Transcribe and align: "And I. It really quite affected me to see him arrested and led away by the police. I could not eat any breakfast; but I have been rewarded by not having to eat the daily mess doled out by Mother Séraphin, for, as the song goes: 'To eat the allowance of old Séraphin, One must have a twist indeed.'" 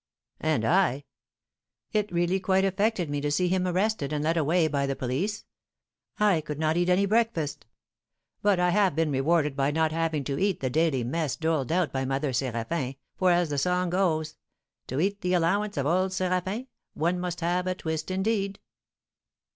"And 0.39 0.65
I. 0.65 1.03
It 1.91 2.11
really 2.11 2.39
quite 2.39 2.65
affected 2.65 3.07
me 3.07 3.21
to 3.21 3.29
see 3.29 3.49
him 3.49 3.67
arrested 3.67 4.11
and 4.11 4.23
led 4.23 4.35
away 4.35 4.67
by 4.67 4.87
the 4.87 4.95
police. 4.95 5.45
I 6.19 6.41
could 6.41 6.57
not 6.57 6.75
eat 6.75 6.89
any 6.89 7.05
breakfast; 7.05 7.67
but 8.41 8.59
I 8.59 8.71
have 8.71 8.95
been 8.95 9.11
rewarded 9.11 9.55
by 9.55 9.69
not 9.69 9.91
having 9.91 10.23
to 10.23 10.39
eat 10.39 10.59
the 10.59 10.71
daily 10.71 11.03
mess 11.03 11.35
doled 11.35 11.71
out 11.71 11.91
by 11.93 12.05
Mother 12.05 12.31
Séraphin, 12.31 12.95
for, 13.15 13.29
as 13.29 13.51
the 13.51 13.59
song 13.59 13.91
goes: 13.91 14.37
'To 14.87 14.99
eat 14.99 15.21
the 15.21 15.33
allowance 15.33 15.77
of 15.77 15.85
old 15.85 16.09
Séraphin, 16.13 16.65
One 16.95 17.19
must 17.19 17.41
have 17.41 17.67
a 17.67 17.75
twist 17.75 18.09
indeed.'" 18.09 18.57